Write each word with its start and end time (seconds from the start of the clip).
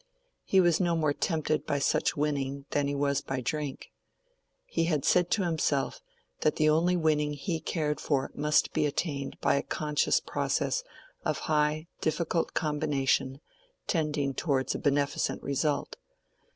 He 0.43 0.59
was 0.59 0.79
no 0.79 0.95
more 0.95 1.13
tempted 1.13 1.67
by 1.67 1.77
such 1.77 2.17
winning 2.17 2.65
than 2.71 2.87
he 2.87 2.95
was 2.95 3.21
by 3.21 3.39
drink. 3.39 3.91
He 4.65 4.85
had 4.85 5.05
said 5.05 5.29
to 5.29 5.43
himself 5.43 6.01
that 6.39 6.55
the 6.55 6.67
only 6.69 6.97
winning 6.97 7.33
he 7.33 7.59
cared 7.59 7.99
for 7.99 8.31
must 8.33 8.73
be 8.73 8.87
attained 8.87 9.37
by 9.41 9.53
a 9.57 9.61
conscious 9.61 10.19
process 10.19 10.83
of 11.23 11.37
high, 11.45 11.85
difficult 11.99 12.55
combination 12.55 13.41
tending 13.85 14.33
towards 14.33 14.73
a 14.73 14.79
beneficent 14.79 15.43
result. 15.43 15.97